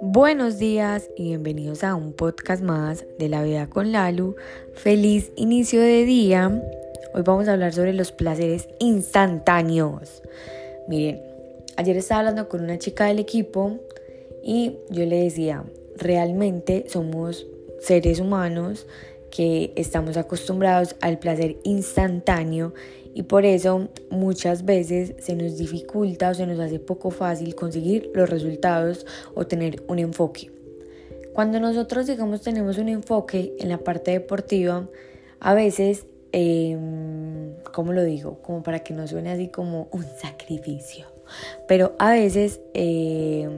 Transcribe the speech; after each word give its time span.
Buenos 0.00 0.58
días 0.58 1.10
y 1.16 1.24
bienvenidos 1.24 1.84
a 1.84 1.94
un 1.94 2.12
podcast 2.12 2.62
más 2.62 3.04
de 3.18 3.28
la 3.28 3.42
vida 3.42 3.68
con 3.68 3.92
Lalu. 3.92 4.36
Feliz 4.74 5.32
inicio 5.36 5.80
de 5.80 6.04
día. 6.04 6.62
Hoy 7.14 7.22
vamos 7.24 7.48
a 7.48 7.52
hablar 7.52 7.72
sobre 7.72 7.92
los 7.92 8.12
placeres 8.12 8.68
instantáneos. 8.78 10.22
Miren, 10.88 11.20
ayer 11.76 11.96
estaba 11.96 12.20
hablando 12.20 12.48
con 12.48 12.62
una 12.62 12.78
chica 12.78 13.06
del 13.06 13.18
equipo 13.18 13.80
y 14.42 14.76
yo 14.90 15.04
le 15.04 15.24
decía, 15.24 15.64
realmente 15.96 16.86
somos 16.88 17.46
seres 17.80 18.20
humanos 18.20 18.86
que 19.30 19.72
estamos 19.76 20.16
acostumbrados 20.16 20.94
al 21.00 21.18
placer 21.18 21.56
instantáneo 21.64 22.72
y 23.14 23.22
por 23.22 23.44
eso 23.44 23.88
muchas 24.10 24.64
veces 24.64 25.14
se 25.18 25.36
nos 25.36 25.56
dificulta 25.56 26.30
o 26.30 26.34
se 26.34 26.46
nos 26.46 26.58
hace 26.58 26.80
poco 26.80 27.10
fácil 27.10 27.54
conseguir 27.54 28.10
los 28.12 28.28
resultados 28.28 29.06
o 29.34 29.46
tener 29.46 29.82
un 29.86 30.00
enfoque. 30.00 30.50
Cuando 31.32 31.60
nosotros, 31.60 32.06
digamos, 32.06 32.42
tenemos 32.42 32.76
un 32.78 32.88
enfoque 32.88 33.54
en 33.58 33.68
la 33.68 33.78
parte 33.78 34.10
deportiva, 34.10 34.88
a 35.40 35.54
veces, 35.54 36.06
em, 36.32 37.54
¿cómo 37.72 37.92
lo 37.92 38.02
digo? 38.02 38.40
Como 38.42 38.62
para 38.62 38.80
que 38.80 38.94
no 38.94 39.06
suene 39.06 39.30
así 39.30 39.48
como 39.48 39.88
un 39.92 40.04
sacrificio, 40.04 41.06
pero 41.68 41.94
a 41.98 42.10
veces... 42.10 42.60
Eh, 42.74 43.48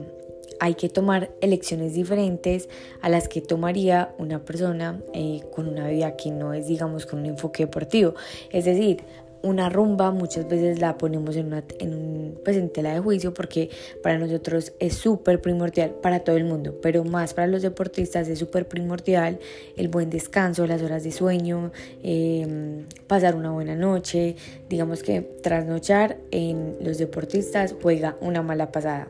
hay 0.59 0.75
que 0.75 0.89
tomar 0.89 1.29
elecciones 1.41 1.93
diferentes 1.93 2.69
a 3.01 3.09
las 3.09 3.27
que 3.27 3.41
tomaría 3.41 4.13
una 4.17 4.43
persona 4.43 5.01
eh, 5.13 5.41
con 5.53 5.67
una 5.67 5.87
vida 5.87 6.15
que 6.15 6.31
no 6.31 6.53
es, 6.53 6.67
digamos, 6.67 7.05
con 7.05 7.19
un 7.19 7.27
enfoque 7.27 7.65
deportivo. 7.65 8.15
Es 8.51 8.65
decir, 8.65 9.03
una 9.41 9.69
rumba 9.69 10.11
muchas 10.11 10.47
veces 10.47 10.79
la 10.79 10.97
ponemos 10.97 11.35
en, 11.35 11.47
una, 11.47 11.63
en, 11.79 11.93
un, 11.93 12.39
pues 12.43 12.57
en 12.57 12.69
tela 12.69 12.93
de 12.93 12.99
juicio 12.99 13.33
porque 13.33 13.69
para 14.03 14.17
nosotros 14.17 14.73
es 14.79 14.95
súper 14.95 15.41
primordial 15.41 15.91
para 16.01 16.19
todo 16.21 16.37
el 16.37 16.45
mundo, 16.45 16.77
pero 16.81 17.03
más 17.03 17.33
para 17.33 17.47
los 17.47 17.61
deportistas 17.61 18.27
es 18.27 18.39
súper 18.39 18.67
primordial 18.67 19.39
el 19.75 19.87
buen 19.87 20.09
descanso, 20.09 20.67
las 20.67 20.81
horas 20.81 21.03
de 21.03 21.11
sueño, 21.11 21.71
em, 22.03 22.85
pasar 23.07 23.35
una 23.35 23.51
buena 23.51 23.75
noche, 23.75 24.35
digamos 24.69 25.03
que 25.03 25.21
trasnochar 25.21 26.17
en 26.31 26.77
los 26.81 26.97
deportistas 26.97 27.75
juega 27.81 28.17
una 28.21 28.41
mala 28.41 28.71
pasada. 28.71 29.07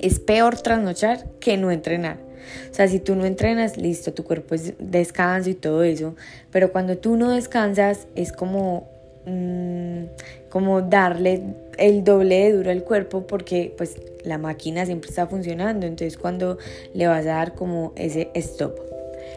Es 0.00 0.18
peor 0.18 0.56
trasnochar 0.58 1.26
que 1.40 1.56
no 1.56 1.70
entrenar. 1.70 2.30
O 2.70 2.74
sea, 2.74 2.88
si 2.88 3.00
tú 3.00 3.14
no 3.16 3.24
entrenas, 3.24 3.76
listo, 3.76 4.12
tu 4.12 4.24
cuerpo 4.24 4.54
es 4.54 4.74
descanso 4.78 5.50
y 5.50 5.54
todo 5.54 5.82
eso. 5.82 6.14
Pero 6.50 6.72
cuando 6.72 6.98
tú 6.98 7.16
no 7.16 7.30
descansas, 7.30 8.06
es 8.14 8.32
como 8.32 8.89
Mm, 9.26 10.04
como 10.48 10.80
darle 10.80 11.42
el 11.76 12.04
doble 12.04 12.36
de 12.36 12.52
duro 12.52 12.70
al 12.70 12.82
cuerpo 12.84 13.26
porque 13.26 13.74
pues 13.76 13.96
la 14.24 14.38
máquina 14.38 14.86
siempre 14.86 15.10
está 15.10 15.26
funcionando, 15.26 15.86
entonces 15.86 16.16
cuando 16.16 16.56
le 16.94 17.06
vas 17.06 17.26
a 17.26 17.34
dar 17.34 17.54
como 17.54 17.92
ese 17.96 18.30
stop. 18.34 18.74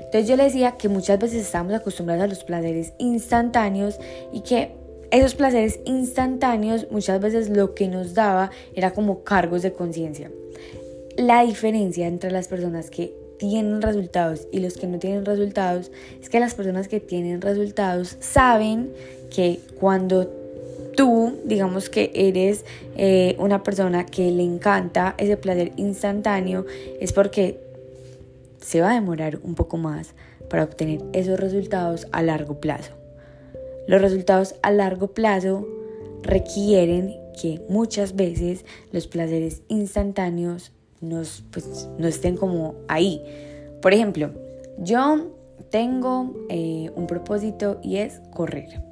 Entonces 0.05 0.27
yo 0.27 0.37
le 0.37 0.43
decía 0.45 0.77
que 0.77 0.87
muchas 0.89 1.19
veces 1.19 1.41
estamos 1.41 1.73
acostumbrados 1.73 2.23
a 2.23 2.27
los 2.27 2.43
placeres 2.43 2.93
instantáneos 2.97 3.99
y 4.31 4.41
que 4.41 4.71
esos 5.11 5.35
placeres 5.35 5.79
instantáneos 5.85 6.87
muchas 6.89 7.19
veces 7.21 7.49
lo 7.49 7.75
que 7.75 7.87
nos 7.87 8.13
daba 8.13 8.51
era 8.75 8.91
como 8.91 9.23
cargos 9.23 9.61
de 9.61 9.73
conciencia. 9.73 10.31
La 11.17 11.43
diferencia 11.43 12.07
entre 12.07 12.31
las 12.31 12.47
personas 12.47 12.89
que 12.89 13.13
tienen 13.37 13.81
resultados 13.81 14.47
y 14.51 14.59
los 14.59 14.77
que 14.77 14.87
no 14.87 14.99
tienen 14.99 15.25
resultados 15.25 15.91
es 16.21 16.29
que 16.29 16.39
las 16.39 16.55
personas 16.55 16.87
que 16.87 16.99
tienen 16.99 17.41
resultados 17.41 18.17
saben 18.19 18.93
que 19.33 19.59
cuando 19.79 20.29
tú, 20.95 21.39
digamos 21.43 21.89
que 21.89 22.11
eres 22.13 22.65
eh, 22.95 23.35
una 23.39 23.63
persona 23.63 24.05
que 24.05 24.31
le 24.31 24.43
encanta 24.43 25.15
ese 25.17 25.37
placer 25.37 25.73
instantáneo, 25.77 26.65
es 26.99 27.13
porque 27.13 27.59
se 28.61 28.81
va 28.81 28.91
a 28.91 28.93
demorar 28.93 29.39
un 29.43 29.55
poco 29.55 29.77
más 29.77 30.13
para 30.49 30.63
obtener 30.63 31.01
esos 31.13 31.39
resultados 31.39 32.07
a 32.11 32.21
largo 32.21 32.59
plazo. 32.59 32.91
Los 33.87 34.01
resultados 34.01 34.55
a 34.61 34.71
largo 34.71 35.07
plazo 35.07 35.67
requieren 36.21 37.15
que 37.39 37.61
muchas 37.67 38.15
veces 38.15 38.63
los 38.91 39.07
placeres 39.07 39.63
instantáneos 39.67 40.71
nos, 41.01 41.43
pues, 41.51 41.89
no 41.97 42.07
estén 42.07 42.37
como 42.37 42.75
ahí. 42.87 43.21
Por 43.81 43.93
ejemplo, 43.93 44.31
yo 44.77 45.31
tengo 45.69 46.33
eh, 46.49 46.91
un 46.95 47.07
propósito 47.07 47.79
y 47.83 47.97
es 47.97 48.21
correr 48.33 48.83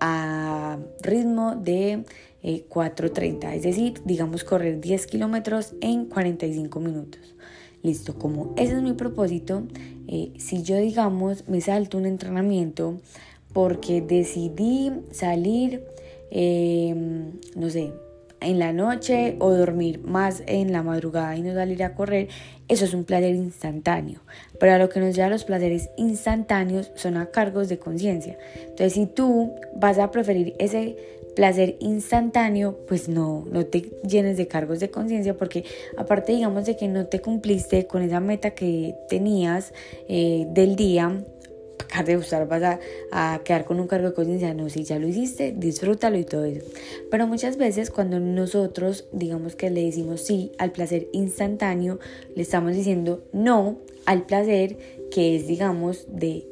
a 0.00 0.78
ritmo 1.02 1.54
de 1.56 2.04
4.30, 2.42 3.44
eh, 3.52 3.56
es 3.56 3.62
decir, 3.62 4.00
digamos 4.04 4.44
correr 4.44 4.80
10 4.80 5.06
kilómetros 5.06 5.74
en 5.80 6.06
45 6.06 6.80
minutos. 6.80 7.34
Listo, 7.82 8.14
como 8.14 8.54
ese 8.56 8.74
es 8.74 8.82
mi 8.82 8.92
propósito, 8.92 9.62
eh, 10.08 10.32
si 10.38 10.62
yo 10.62 10.76
digamos 10.76 11.48
me 11.48 11.60
salto 11.60 11.96
un 11.98 12.06
entrenamiento 12.06 13.00
porque 13.52 14.00
decidí 14.00 14.92
salir, 15.10 15.84
no 17.56 17.70
sé, 17.70 17.92
en 18.40 18.58
la 18.58 18.72
noche 18.72 19.36
o 19.40 19.52
dormir 19.52 20.00
más 20.04 20.42
en 20.46 20.72
la 20.72 20.82
madrugada 20.82 21.36
y 21.36 21.42
no 21.42 21.54
salir 21.54 21.82
a 21.82 21.94
correr, 21.94 22.28
eso 22.68 22.84
es 22.84 22.94
un 22.94 23.04
placer 23.04 23.34
instantáneo. 23.34 24.20
Pero 24.60 24.72
a 24.72 24.78
lo 24.78 24.88
que 24.88 25.00
nos 25.00 25.14
lleva 25.14 25.28
los 25.28 25.44
placeres 25.44 25.90
instantáneos 25.96 26.90
son 26.94 27.16
a 27.16 27.26
cargos 27.26 27.68
de 27.68 27.78
conciencia. 27.78 28.38
Entonces, 28.60 28.92
si 28.92 29.06
tú 29.06 29.52
vas 29.74 29.98
a 29.98 30.10
preferir 30.10 30.54
ese 30.58 30.96
placer 31.38 31.76
instantáneo, 31.78 32.76
pues 32.88 33.08
no, 33.08 33.46
no 33.52 33.64
te 33.64 33.92
llenes 34.02 34.36
de 34.36 34.48
cargos 34.48 34.80
de 34.80 34.90
conciencia 34.90 35.36
porque 35.36 35.64
aparte 35.96 36.32
digamos 36.32 36.66
de 36.66 36.76
que 36.76 36.88
no 36.88 37.06
te 37.06 37.20
cumpliste 37.20 37.86
con 37.86 38.02
esa 38.02 38.18
meta 38.18 38.50
que 38.50 38.96
tenías 39.08 39.72
eh, 40.08 40.48
del 40.50 40.74
día, 40.74 41.22
de 42.04 42.16
usar, 42.16 42.48
vas 42.48 42.62
a, 42.62 42.80
a, 43.10 43.40
quedar 43.44 43.64
con 43.64 43.80
un 43.80 43.86
cargo 43.86 44.08
de 44.08 44.14
conciencia. 44.14 44.54
No, 44.54 44.68
si 44.68 44.84
ya 44.84 44.98
lo 44.98 45.08
hiciste, 45.08 45.54
disfrútalo 45.56 46.18
y 46.18 46.24
todo 46.24 46.44
eso. 46.44 46.64
Pero 47.10 47.26
muchas 47.26 47.56
veces 47.56 47.90
cuando 47.90 48.20
nosotros, 48.20 49.06
digamos 49.12 49.56
que 49.56 49.70
le 49.70 49.84
decimos 49.84 50.22
sí 50.22 50.52
al 50.58 50.72
placer 50.72 51.08
instantáneo, 51.12 51.98
le 52.34 52.42
estamos 52.42 52.74
diciendo 52.74 53.22
no 53.32 53.78
al 54.06 54.24
placer 54.26 54.76
que 55.10 55.36
es, 55.36 55.46
digamos, 55.46 56.06
de 56.08 56.46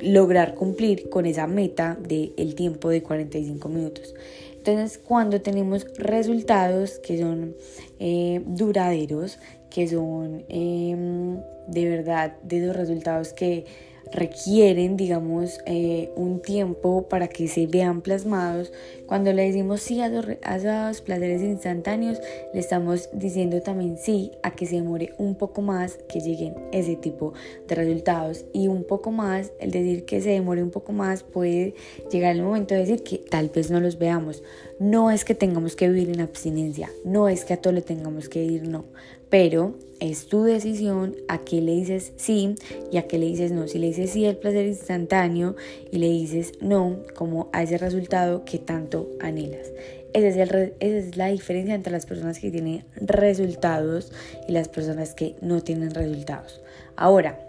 lograr 0.00 0.54
cumplir 0.54 1.08
con 1.08 1.26
esa 1.26 1.46
meta 1.46 1.96
del 2.00 2.32
el 2.36 2.54
tiempo 2.54 2.88
de 2.90 3.02
45 3.02 3.68
minutos. 3.68 4.14
Entonces, 4.56 4.98
cuando 4.98 5.40
tenemos 5.40 5.86
resultados 5.98 6.98
que 6.98 7.18
son 7.18 7.54
eh, 7.98 8.40
duraderos, 8.46 9.38
que 9.70 9.88
son 9.88 10.44
em, 10.48 11.36
de 11.68 11.88
verdad 11.88 12.36
de 12.42 12.64
esos 12.64 12.76
resultados 12.76 13.32
que 13.32 13.66
requieren, 14.12 14.96
digamos, 14.96 15.60
eh, 15.66 16.10
un 16.16 16.40
tiempo 16.40 17.08
para 17.08 17.28
que 17.28 17.48
se 17.48 17.66
vean 17.66 18.00
plasmados. 18.02 18.72
Cuando 19.06 19.32
le 19.32 19.44
decimos 19.44 19.80
sí 19.80 20.00
a 20.00 20.08
los, 20.08 20.26
a 20.42 20.88
los 20.88 21.00
placeres 21.00 21.42
instantáneos, 21.42 22.20
le 22.52 22.60
estamos 22.60 23.08
diciendo 23.12 23.60
también 23.60 23.96
sí 23.98 24.32
a 24.42 24.52
que 24.52 24.66
se 24.66 24.76
demore 24.76 25.14
un 25.18 25.34
poco 25.34 25.62
más 25.62 25.98
que 26.08 26.20
lleguen 26.20 26.54
ese 26.72 26.96
tipo 26.96 27.32
de 27.68 27.74
resultados. 27.74 28.44
Y 28.52 28.68
un 28.68 28.84
poco 28.84 29.10
más, 29.10 29.52
el 29.60 29.70
decir 29.70 30.04
que 30.04 30.20
se 30.20 30.30
demore 30.30 30.62
un 30.62 30.70
poco 30.70 30.92
más 30.92 31.22
puede 31.22 31.74
llegar 32.10 32.34
el 32.36 32.42
momento 32.42 32.74
de 32.74 32.80
decir 32.80 33.02
que 33.02 33.18
tal 33.18 33.48
vez 33.48 33.70
no 33.70 33.80
los 33.80 33.98
veamos. 33.98 34.42
No 34.78 35.10
es 35.10 35.24
que 35.24 35.34
tengamos 35.34 35.76
que 35.76 35.88
vivir 35.88 36.10
en 36.10 36.20
abstinencia, 36.20 36.90
no 37.04 37.28
es 37.28 37.44
que 37.44 37.54
a 37.54 37.60
todo 37.60 37.72
le 37.72 37.82
tengamos 37.82 38.28
que 38.28 38.42
ir 38.42 38.68
no, 38.68 38.84
pero 39.30 39.74
es 40.00 40.26
tu 40.26 40.44
decisión 40.44 41.16
a 41.28 41.38
qué 41.38 41.60
le 41.60 41.72
dices 41.72 42.12
sí 42.16 42.54
y 42.92 42.98
a 42.98 43.06
qué 43.06 43.18
le 43.18 43.26
dices 43.26 43.52
no. 43.52 43.66
Si 43.68 43.78
le 43.78 43.88
dices 43.88 44.10
sí 44.10 44.26
al 44.26 44.36
placer 44.36 44.66
instantáneo 44.66 45.56
y 45.90 45.98
le 45.98 46.08
dices 46.08 46.52
no, 46.60 46.98
como 47.14 47.48
a 47.52 47.62
ese 47.62 47.78
resultado 47.78 48.44
que 48.44 48.58
tanto 48.58 49.08
anhelas. 49.20 49.72
Esa 50.12 50.44
es, 50.78 51.16
la 51.16 51.26
diferencia 51.26 51.74
entre 51.74 51.92
las 51.92 52.06
personas 52.06 52.38
que 52.38 52.50
tienen 52.50 52.84
resultados 52.96 54.12
y 54.48 54.52
las 54.52 54.68
personas 54.68 55.12
que 55.12 55.34
no 55.40 55.60
tienen 55.60 55.92
resultados. 55.92 56.60
Ahora, 56.94 57.44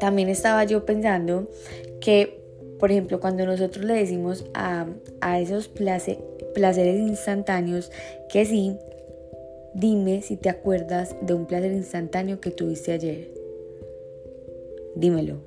también 0.00 0.28
estaba 0.28 0.64
yo 0.64 0.84
pensando 0.84 1.48
que, 2.00 2.42
por 2.80 2.90
ejemplo, 2.90 3.20
cuando 3.20 3.46
nosotros 3.46 3.84
le 3.84 3.94
decimos 3.94 4.46
a, 4.54 4.86
a 5.20 5.38
esos 5.38 5.68
placeres 5.68 6.98
instantáneos 6.98 7.92
que 8.28 8.44
sí, 8.44 8.76
Dime 9.74 10.20
si 10.22 10.36
te 10.36 10.48
acuerdas 10.48 11.14
de 11.22 11.32
un 11.32 11.46
placer 11.46 11.70
instantáneo 11.70 12.40
que 12.40 12.50
tuviste 12.50 12.90
ayer. 12.92 13.30
Dímelo. 14.96 15.38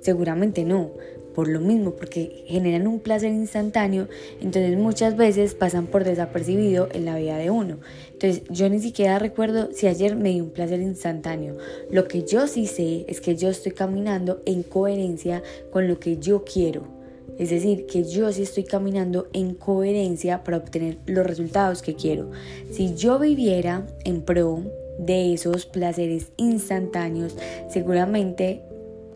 Seguramente 0.00 0.64
no. 0.64 0.90
Por 1.34 1.46
lo 1.46 1.60
mismo, 1.60 1.92
porque 1.92 2.42
generan 2.46 2.88
un 2.88 2.98
placer 2.98 3.30
instantáneo, 3.30 4.08
entonces 4.40 4.76
muchas 4.76 5.16
veces 5.16 5.54
pasan 5.54 5.86
por 5.86 6.02
desapercibido 6.02 6.88
en 6.92 7.04
la 7.04 7.16
vida 7.16 7.38
de 7.38 7.50
uno. 7.50 7.78
Entonces 8.12 8.42
yo 8.50 8.68
ni 8.68 8.80
siquiera 8.80 9.20
recuerdo 9.20 9.68
si 9.72 9.86
ayer 9.86 10.16
me 10.16 10.30
di 10.30 10.40
un 10.40 10.50
placer 10.50 10.80
instantáneo. 10.80 11.56
Lo 11.88 12.08
que 12.08 12.24
yo 12.24 12.48
sí 12.48 12.66
sé 12.66 13.04
es 13.06 13.20
que 13.20 13.36
yo 13.36 13.48
estoy 13.48 13.70
caminando 13.70 14.42
en 14.44 14.64
coherencia 14.64 15.44
con 15.70 15.86
lo 15.86 16.00
que 16.00 16.18
yo 16.18 16.44
quiero 16.44 16.99
Es 17.38 17.50
decir, 17.50 17.86
que 17.86 18.04
yo 18.04 18.30
sí 18.32 18.42
estoy 18.42 18.64
caminando 18.64 19.28
en 19.32 19.54
coherencia 19.54 20.44
para 20.44 20.58
obtener 20.58 20.98
los 21.06 21.26
resultados 21.26 21.82
que 21.82 21.94
quiero. 21.94 22.30
Si 22.70 22.94
yo 22.94 23.18
viviera 23.18 23.86
en 24.04 24.22
pro 24.22 24.62
de 24.98 25.32
esos 25.32 25.66
placeres 25.66 26.32
instantáneos, 26.36 27.36
seguramente 27.68 28.62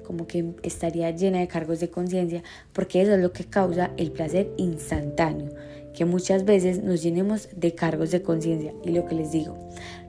como 0.05 0.27
que 0.27 0.53
estaría 0.63 1.11
llena 1.11 1.41
de 1.41 1.49
cargos 1.49 1.81
de 1.81 1.91
conciencia, 1.91 2.43
porque 2.73 3.03
eso 3.03 3.15
es 3.15 3.21
lo 3.21 3.33
que 3.33 3.45
causa 3.45 3.91
el 3.97 4.13
placer 4.13 4.51
instantáneo, 4.57 5.51
que 5.95 6.05
muchas 6.05 6.45
veces 6.45 6.83
nos 6.83 7.03
llenemos 7.03 7.49
de 7.55 7.75
cargos 7.75 8.11
de 8.11 8.23
conciencia. 8.23 8.75
Y 8.85 8.91
lo 8.91 9.07
que 9.07 9.15
les 9.15 9.33
digo, 9.33 9.57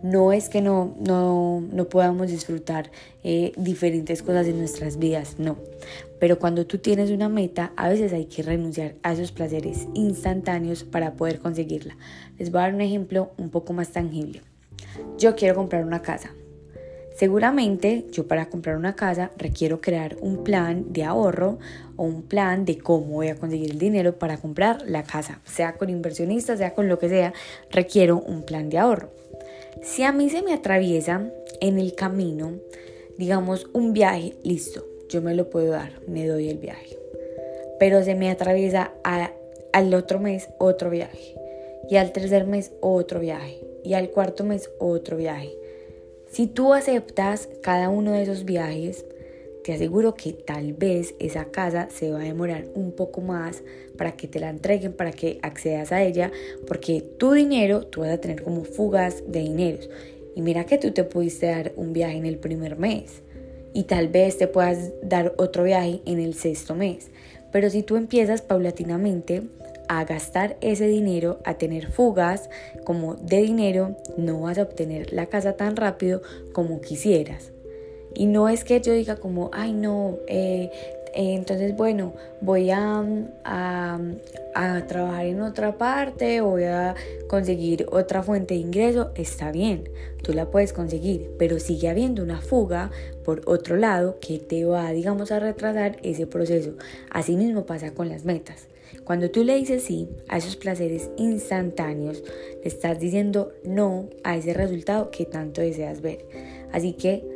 no 0.04 0.34
es 0.34 0.50
que 0.50 0.62
no, 0.62 0.96
no, 1.00 1.62
no 1.62 1.88
podamos 1.88 2.30
disfrutar 2.30 2.92
eh, 3.24 3.54
diferentes 3.56 4.22
cosas 4.22 4.48
en 4.48 4.58
nuestras 4.58 4.98
vidas, 4.98 5.36
no. 5.38 5.58
Pero 6.20 6.40
cuando 6.40 6.66
tú 6.66 6.80
tienes 6.80 7.12
una 7.12 7.30
meta, 7.30 7.72
a 7.76 7.90
veces 7.90 8.14
hay 8.14 8.26
que 8.26 8.44
renunciar 8.44 8.96
a 9.04 9.14
esos 9.14 9.32
placeres 9.32 9.88
instantáneos 9.94 10.84
para 10.84 11.14
poder 11.14 11.40
conseguirla. 11.40 11.96
Les 12.38 12.52
voy 12.52 12.60
a 12.60 12.64
dar 12.64 12.74
un 12.74 12.82
ejemplo 12.82 13.32
un 13.38 13.50
poco 13.50 13.74
más 13.74 13.92
tangible. 13.92 14.42
Yo 15.18 15.36
quiero 15.36 15.56
comprar 15.56 15.86
una 15.86 16.02
casa 16.02 16.32
Seguramente 17.16 18.06
yo 18.12 18.28
para 18.28 18.50
comprar 18.50 18.76
una 18.76 18.98
casa 18.98 19.32
requiero 19.38 19.80
crear 19.80 20.18
un 20.20 20.44
plan 20.44 20.92
de 20.92 21.06
ahorro 21.06 21.60
o 21.96 22.04
un 22.04 22.24
plan 22.24 22.66
de 22.66 22.78
cómo 22.78 23.06
voy 23.06 23.30
a 23.30 23.38
conseguir 23.38 23.72
el 23.72 23.80
dinero 23.80 24.20
para 24.20 24.38
comprar 24.38 24.82
la 24.86 25.04
casa, 25.04 25.40
sea 25.46 25.78
con 25.78 25.90
inversionistas, 25.90 26.58
sea 26.58 26.74
con 26.74 26.90
lo 26.90 27.00
que 27.00 27.08
sea, 27.08 27.34
requiero 27.72 28.18
un 28.18 28.44
plan 28.44 28.70
de 28.70 28.80
ahorro. 28.80 29.12
Si 29.82 30.04
a 30.04 30.12
mí 30.12 30.30
se 30.30 30.42
me 30.42 30.54
atraviesa 30.54 31.32
en 31.62 31.80
el 31.80 31.96
camino, 31.96 32.52
digamos, 33.18 33.70
un 33.72 33.94
viaje, 33.94 34.36
listo, 34.44 34.86
yo 35.08 35.22
me 35.22 35.36
lo 35.36 35.50
puedo 35.50 35.72
dar, 35.72 36.02
me 36.10 36.28
doy 36.28 36.50
el 36.50 36.58
viaje. 36.58 36.98
Pero 37.80 38.04
se 38.04 38.16
me 38.16 38.30
atraviesa 38.30 38.92
al 39.72 39.94
otro 39.94 40.20
mes 40.20 40.50
otro 40.58 40.90
viaje, 40.90 41.36
y 41.90 41.96
al 41.96 42.12
tercer 42.12 42.46
mes 42.46 42.74
otro 42.82 43.22
viaje, 43.22 43.62
y 43.86 43.94
al 43.94 44.10
cuarto 44.10 44.44
mes 44.44 44.70
otro 44.80 45.16
viaje 45.16 45.56
si 46.36 46.48
tú 46.48 46.74
aceptas 46.74 47.48
cada 47.62 47.88
uno 47.88 48.12
de 48.12 48.24
esos 48.24 48.44
viajes, 48.44 49.06
te 49.64 49.72
aseguro 49.72 50.16
que 50.16 50.34
tal 50.34 50.74
vez 50.74 51.16
esa 51.18 51.46
casa 51.46 51.88
se 51.90 52.12
va 52.12 52.20
a 52.20 52.26
demorar 52.26 52.66
un 52.74 52.92
poco 52.92 53.22
más 53.22 53.64
para 53.98 54.18
que 54.18 54.28
te 54.28 54.42
la 54.42 54.50
entreguen, 54.50 54.92
para 54.92 55.14
que 55.14 55.40
accedas 55.44 55.94
a 55.94 56.04
ella, 56.04 56.34
porque 56.68 57.00
tu 57.00 57.32
dinero, 57.32 57.88
tú 57.88 58.02
vas 58.02 58.10
a 58.10 58.18
tener 58.18 58.44
como 58.44 58.66
fugas 58.66 59.24
de 59.26 59.40
dineros. 59.40 59.90
Y 60.36 60.42
mira 60.42 60.66
que 60.66 60.78
tú 60.78 60.92
te 60.92 61.06
pudiste 61.06 61.46
dar 61.46 61.72
un 61.78 61.94
viaje 61.94 62.18
en 62.18 62.26
el 62.26 62.38
primer 62.38 62.78
mes 62.78 63.22
y 63.74 63.84
tal 63.84 64.10
vez 64.10 64.38
te 64.38 64.50
puedas 64.50 64.92
dar 65.04 65.34
otro 65.38 65.64
viaje 65.64 66.02
en 66.06 66.20
el 66.20 66.34
sexto 66.34 66.76
mes. 66.76 67.12
Pero 67.54 67.70
si 67.70 67.82
tú 67.82 67.96
empiezas 67.96 68.42
paulatinamente 68.42 69.44
a 69.88 70.04
gastar 70.06 70.58
ese 70.62 70.88
dinero, 70.88 71.40
a 71.44 71.56
tener 71.56 71.92
fugas 71.92 72.50
como 72.84 73.16
de 73.16 73.42
dinero, 73.42 73.96
no 74.18 74.42
vas 74.42 74.58
a 74.58 74.64
obtener 74.64 75.14
la 75.14 75.28
casa 75.28 75.54
tan 75.54 75.76
rápido 75.76 76.22
como 76.54 76.82
quisieras. 76.82 77.52
Y 78.14 78.28
no 78.28 78.48
es 78.48 78.64
que 78.64 78.80
yo 78.80 78.94
diga 78.94 79.18
como, 79.18 79.52
ay 79.54 79.74
no, 79.74 80.18
eh, 80.28 80.72
eh, 81.16 81.34
entonces 81.34 81.76
bueno, 81.76 82.14
voy 82.42 82.72
a, 82.72 83.04
a, 83.44 84.00
a, 84.54 84.88
trabajar 84.88 85.26
en 85.26 85.42
otra 85.42 85.78
parte, 85.78 86.42
voy 86.42 86.64
a 86.64 86.96
conseguir 87.28 87.86
otra 87.92 88.22
fuente 88.22 88.54
de 88.54 88.60
ingreso, 88.60 89.12
está 89.16 89.52
bien, 89.52 89.90
tú 90.24 90.34
la 90.34 90.50
puedes 90.50 90.74
conseguir, 90.74 91.32
pero 91.40 91.60
sigue 91.60 91.90
habiendo 91.90 92.22
una 92.22 92.42
fuga 92.42 92.92
por 93.24 93.42
otro 93.46 93.78
lado 93.78 94.18
que 94.20 94.40
te 94.40 94.66
va, 94.66 94.92
digamos, 94.92 95.32
a 95.32 95.40
retrasar 95.40 95.98
ese 96.04 96.28
proceso. 96.28 96.74
Así 97.10 97.36
mismo 97.38 97.66
pasa 97.66 97.94
con 97.94 98.10
las 98.10 98.26
metas. 98.26 98.68
Cuando 99.04 99.30
tú 99.30 99.44
le 99.44 99.56
dices 99.56 99.84
sí 99.84 100.10
a 100.28 100.38
esos 100.38 100.56
placeres 100.56 101.10
instantáneos, 101.18 102.24
le 102.62 102.68
estás 102.68 103.00
diciendo 103.00 103.52
no 103.64 104.10
a 104.24 104.38
ese 104.38 104.54
resultado 104.54 105.12
que 105.12 105.26
tanto 105.26 105.62
deseas 105.62 106.02
ver. 106.02 106.26
Así 106.72 106.94
que 106.94 107.35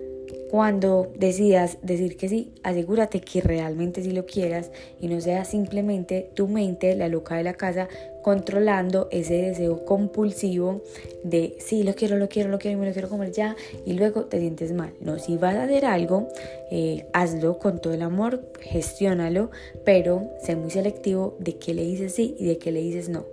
cuando 0.50 1.12
decidas 1.16 1.78
decir 1.84 2.18
que 2.18 2.28
sí, 2.28 2.54
asegúrate 2.64 3.22
que 3.22 3.40
realmente 3.40 4.02
sí 4.02 4.12
lo 4.12 4.26
quieras 4.26 4.72
y 5.00 5.08
no 5.08 5.22
sea 5.22 5.46
simplemente 5.46 6.32
tu 6.34 6.48
mente, 6.48 6.96
la 6.96 7.08
loca 7.08 7.36
de 7.36 7.44
la 7.44 7.54
casa, 7.54 7.88
controlando 8.24 9.08
ese 9.12 9.36
deseo 9.36 9.86
compulsivo 9.86 10.82
de 11.24 11.56
sí, 11.60 11.84
lo 11.84 11.94
quiero, 11.94 12.18
lo 12.18 12.30
quiero, 12.30 12.50
lo 12.50 12.58
quiero 12.58 12.78
y 12.78 12.82
me 12.82 12.88
lo 12.88 12.94
quiero 12.94 13.10
comer 13.10 13.32
ya 13.32 13.56
y 13.86 13.94
luego 13.94 14.26
te 14.26 14.40
sientes 14.40 14.74
mal. 14.74 14.94
No, 15.02 15.20
si 15.20 15.38
vas 15.38 15.56
a 15.56 15.64
hacer 15.64 15.86
algo, 15.86 16.28
eh, 16.72 17.06
hazlo 17.14 17.60
con 17.60 17.80
todo 17.80 17.94
el 17.94 18.02
amor, 18.02 18.42
gestiónalo, 18.60 19.52
pero 19.86 20.32
sé 20.44 20.56
muy 20.56 20.72
selectivo 20.72 21.38
de 21.40 21.58
qué 21.58 21.74
le 21.74 21.84
dices 21.84 22.14
sí 22.14 22.36
y 22.40 22.46
de 22.46 22.58
qué 22.58 22.72
le 22.72 22.82
dices 22.82 23.08
no. 23.08 23.26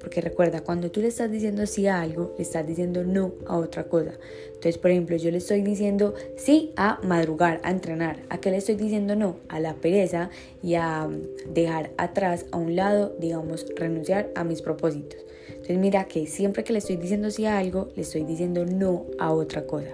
Porque 0.00 0.20
recuerda, 0.20 0.62
cuando 0.62 0.90
tú 0.90 1.00
le 1.00 1.08
estás 1.08 1.30
diciendo 1.30 1.66
sí 1.66 1.86
a 1.86 2.00
algo, 2.00 2.34
le 2.36 2.42
estás 2.42 2.66
diciendo 2.66 3.04
no 3.04 3.34
a 3.46 3.56
otra 3.56 3.84
cosa. 3.84 4.12
Entonces, 4.46 4.78
por 4.78 4.90
ejemplo, 4.90 5.16
yo 5.16 5.30
le 5.30 5.38
estoy 5.38 5.62
diciendo 5.62 6.14
sí 6.36 6.72
a 6.76 6.98
madrugar, 7.02 7.60
a 7.62 7.70
entrenar. 7.70 8.20
¿A 8.28 8.38
qué 8.38 8.50
le 8.50 8.56
estoy 8.56 8.74
diciendo 8.74 9.14
no? 9.14 9.36
A 9.48 9.60
la 9.60 9.74
pereza 9.74 10.30
y 10.62 10.74
a 10.74 11.08
dejar 11.48 11.90
atrás, 11.98 12.46
a 12.50 12.56
un 12.56 12.76
lado, 12.76 13.14
digamos, 13.18 13.66
renunciar 13.76 14.30
a 14.34 14.44
mis 14.44 14.62
propósitos. 14.62 15.20
Entonces 15.48 15.78
mira 15.78 16.04
que 16.04 16.26
siempre 16.26 16.64
que 16.64 16.72
le 16.72 16.80
estoy 16.80 16.96
diciendo 16.96 17.30
sí 17.30 17.46
a 17.46 17.58
algo, 17.58 17.90
le 17.94 18.02
estoy 18.02 18.24
diciendo 18.24 18.64
no 18.64 19.06
a 19.18 19.32
otra 19.32 19.66
cosa. 19.66 19.90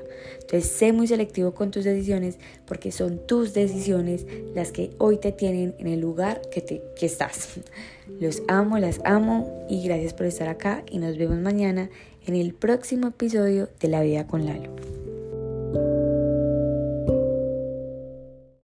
Entonces 0.48 0.70
sé 0.70 0.94
muy 0.94 1.06
selectivo 1.06 1.52
con 1.52 1.70
tus 1.70 1.84
decisiones 1.84 2.38
porque 2.66 2.90
son 2.90 3.18
tus 3.26 3.52
decisiones 3.52 4.24
las 4.54 4.72
que 4.72 4.92
hoy 4.96 5.18
te 5.18 5.30
tienen 5.30 5.74
en 5.78 5.88
el 5.88 6.00
lugar 6.00 6.40
que, 6.50 6.62
te, 6.62 6.82
que 6.98 7.04
estás. 7.04 7.60
Los 8.18 8.42
amo, 8.48 8.78
las 8.78 8.98
amo 9.04 9.66
y 9.68 9.84
gracias 9.84 10.14
por 10.14 10.24
estar 10.24 10.48
acá 10.48 10.84
y 10.90 11.00
nos 11.00 11.18
vemos 11.18 11.36
mañana 11.36 11.90
en 12.26 12.34
el 12.34 12.54
próximo 12.54 13.08
episodio 13.08 13.68
de 13.78 13.88
La 13.88 14.00
Vida 14.00 14.26
con 14.26 14.46
Lalo. 14.46 14.74